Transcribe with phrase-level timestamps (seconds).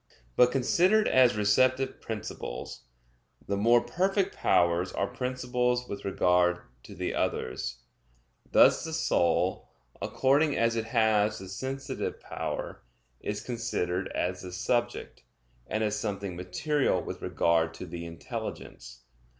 [0.35, 2.85] But considered as receptive principles,
[3.47, 7.83] the more perfect powers are principles with regard to the others;
[8.51, 9.69] thus the soul,
[10.01, 12.81] according as it has the sensitive power,
[13.19, 15.21] is considered as the subject,
[15.67, 19.03] and as something material with regard to the intelligence.